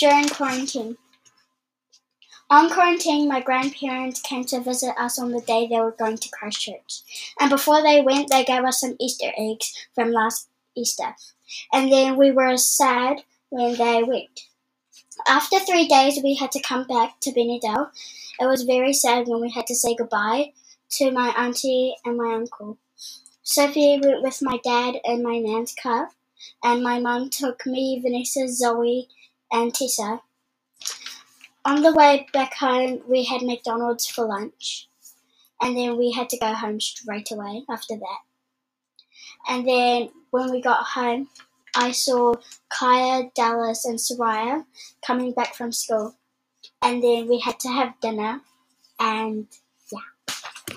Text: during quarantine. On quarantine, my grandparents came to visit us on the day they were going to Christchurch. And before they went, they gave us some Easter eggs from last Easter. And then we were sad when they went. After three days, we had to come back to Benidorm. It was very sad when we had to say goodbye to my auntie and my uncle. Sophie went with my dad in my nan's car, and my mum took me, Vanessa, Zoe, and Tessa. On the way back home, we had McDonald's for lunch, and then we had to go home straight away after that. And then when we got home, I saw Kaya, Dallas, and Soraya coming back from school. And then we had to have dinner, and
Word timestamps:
during 0.00 0.28
quarantine. 0.28 0.96
On 2.48 2.68
quarantine, 2.68 3.28
my 3.28 3.40
grandparents 3.40 4.20
came 4.20 4.44
to 4.46 4.60
visit 4.60 4.94
us 4.98 5.20
on 5.20 5.30
the 5.30 5.42
day 5.42 5.68
they 5.68 5.78
were 5.78 5.92
going 5.92 6.16
to 6.16 6.30
Christchurch. 6.30 7.02
And 7.38 7.50
before 7.50 7.80
they 7.82 8.00
went, 8.00 8.28
they 8.28 8.44
gave 8.44 8.64
us 8.64 8.80
some 8.80 8.96
Easter 8.98 9.30
eggs 9.38 9.72
from 9.94 10.10
last 10.10 10.48
Easter. 10.74 11.14
And 11.72 11.92
then 11.92 12.16
we 12.16 12.32
were 12.32 12.56
sad 12.56 13.22
when 13.50 13.76
they 13.76 14.02
went. 14.02 14.48
After 15.28 15.60
three 15.60 15.86
days, 15.86 16.18
we 16.24 16.34
had 16.34 16.50
to 16.52 16.62
come 16.62 16.86
back 16.86 17.20
to 17.20 17.30
Benidorm. 17.30 17.90
It 18.40 18.46
was 18.46 18.62
very 18.62 18.94
sad 18.94 19.28
when 19.28 19.42
we 19.42 19.50
had 19.50 19.66
to 19.66 19.74
say 19.74 19.94
goodbye 19.94 20.52
to 20.92 21.10
my 21.12 21.28
auntie 21.36 21.94
and 22.04 22.16
my 22.16 22.34
uncle. 22.34 22.78
Sophie 23.42 24.00
went 24.02 24.22
with 24.22 24.40
my 24.42 24.58
dad 24.64 24.96
in 25.04 25.22
my 25.22 25.38
nan's 25.38 25.74
car, 25.74 26.10
and 26.64 26.82
my 26.82 26.98
mum 26.98 27.28
took 27.30 27.66
me, 27.66 28.00
Vanessa, 28.02 28.48
Zoe, 28.48 29.08
and 29.52 29.74
Tessa. 29.74 30.20
On 31.64 31.82
the 31.82 31.92
way 31.92 32.26
back 32.32 32.54
home, 32.54 33.00
we 33.06 33.24
had 33.24 33.42
McDonald's 33.42 34.06
for 34.06 34.26
lunch, 34.26 34.88
and 35.60 35.76
then 35.76 35.98
we 35.98 36.12
had 36.12 36.28
to 36.30 36.38
go 36.38 36.54
home 36.54 36.80
straight 36.80 37.30
away 37.30 37.64
after 37.68 37.96
that. 37.96 38.18
And 39.48 39.66
then 39.66 40.10
when 40.30 40.50
we 40.50 40.60
got 40.60 40.84
home, 40.84 41.28
I 41.74 41.92
saw 41.92 42.34
Kaya, 42.68 43.30
Dallas, 43.34 43.84
and 43.84 43.98
Soraya 43.98 44.64
coming 45.06 45.32
back 45.32 45.54
from 45.54 45.72
school. 45.72 46.16
And 46.82 47.02
then 47.02 47.28
we 47.28 47.40
had 47.40 47.60
to 47.60 47.68
have 47.68 48.00
dinner, 48.00 48.40
and 48.98 49.46